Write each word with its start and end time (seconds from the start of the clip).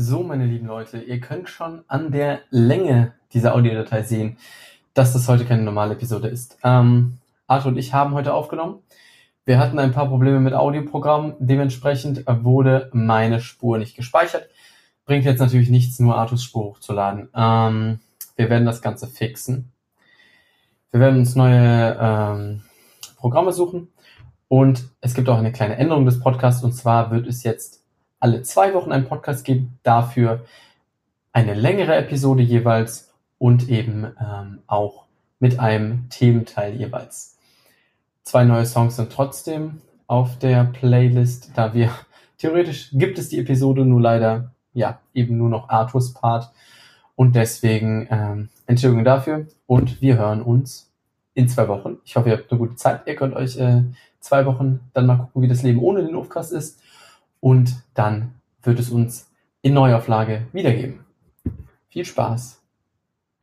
So, 0.00 0.22
meine 0.22 0.46
lieben 0.46 0.68
Leute, 0.68 0.98
ihr 0.98 1.18
könnt 1.18 1.48
schon 1.48 1.82
an 1.88 2.12
der 2.12 2.42
Länge 2.50 3.14
dieser 3.32 3.56
Audiodatei 3.56 4.04
sehen, 4.04 4.36
dass 4.94 5.12
das 5.12 5.26
heute 5.26 5.44
keine 5.44 5.62
normale 5.62 5.94
Episode 5.94 6.28
ist. 6.28 6.56
Ähm, 6.62 7.18
Arthur 7.48 7.72
und 7.72 7.78
ich 7.78 7.94
haben 7.94 8.14
heute 8.14 8.32
aufgenommen. 8.32 8.78
Wir 9.44 9.58
hatten 9.58 9.76
ein 9.80 9.90
paar 9.90 10.06
Probleme 10.06 10.38
mit 10.38 10.54
Audioprogrammen. 10.54 11.34
Dementsprechend 11.40 12.22
wurde 12.28 12.90
meine 12.92 13.40
Spur 13.40 13.78
nicht 13.78 13.96
gespeichert. 13.96 14.48
Bringt 15.04 15.24
jetzt 15.24 15.40
natürlich 15.40 15.68
nichts, 15.68 15.98
nur 15.98 16.14
Arthurs 16.16 16.44
Spur 16.44 16.66
hochzuladen. 16.66 17.28
Ähm, 17.34 17.98
wir 18.36 18.50
werden 18.50 18.66
das 18.66 18.80
Ganze 18.80 19.08
fixen. 19.08 19.72
Wir 20.92 21.00
werden 21.00 21.18
uns 21.18 21.34
neue 21.34 21.98
ähm, 22.00 22.62
Programme 23.16 23.52
suchen. 23.52 23.88
Und 24.46 24.90
es 25.00 25.14
gibt 25.14 25.28
auch 25.28 25.38
eine 25.38 25.50
kleine 25.50 25.76
Änderung 25.76 26.04
des 26.04 26.20
Podcasts. 26.20 26.62
Und 26.62 26.70
zwar 26.70 27.10
wird 27.10 27.26
es 27.26 27.42
jetzt 27.42 27.77
alle 28.20 28.42
zwei 28.42 28.74
Wochen 28.74 28.92
einen 28.92 29.06
Podcast 29.06 29.44
geben, 29.44 29.78
dafür 29.82 30.44
eine 31.32 31.54
längere 31.54 31.96
Episode 31.96 32.42
jeweils 32.42 33.12
und 33.38 33.68
eben 33.68 34.04
ähm, 34.20 34.58
auch 34.66 35.04
mit 35.38 35.60
einem 35.60 36.08
Thementeil 36.10 36.74
jeweils. 36.74 37.36
Zwei 38.22 38.44
neue 38.44 38.66
Songs 38.66 38.96
sind 38.96 39.12
trotzdem 39.12 39.80
auf 40.06 40.38
der 40.38 40.64
Playlist, 40.64 41.52
da 41.54 41.74
wir 41.74 41.90
theoretisch 42.38 42.90
gibt 42.92 43.18
es 43.18 43.28
die 43.28 43.38
Episode 43.38 43.84
nur 43.84 44.00
leider 44.00 44.52
ja 44.72 45.00
eben 45.14 45.36
nur 45.36 45.48
noch 45.48 45.68
Arthurs 45.68 46.12
Part 46.12 46.50
und 47.14 47.36
deswegen 47.36 48.08
ähm, 48.10 48.48
Entschuldigung 48.66 49.04
dafür 49.04 49.46
und 49.66 50.00
wir 50.00 50.18
hören 50.18 50.42
uns 50.42 50.90
in 51.34 51.48
zwei 51.48 51.68
Wochen. 51.68 51.98
Ich 52.04 52.16
hoffe, 52.16 52.30
ihr 52.30 52.36
habt 52.36 52.50
eine 52.50 52.58
gute 52.58 52.76
Zeit. 52.76 53.02
Ihr 53.06 53.14
könnt 53.14 53.34
euch 53.34 53.56
äh, 53.56 53.84
zwei 54.20 54.44
Wochen 54.44 54.80
dann 54.92 55.06
mal 55.06 55.16
gucken, 55.16 55.42
wie 55.42 55.48
das 55.48 55.62
Leben 55.62 55.80
ohne 55.80 56.04
den 56.04 56.16
Aufkast 56.16 56.52
ist 56.52 56.80
und 57.40 57.82
dann 57.94 58.34
wird 58.62 58.78
es 58.78 58.90
uns 58.90 59.30
in 59.62 59.74
Neuauflage 59.74 60.46
wiedergeben. 60.52 61.04
Viel 61.88 62.04
Spaß! 62.04 62.62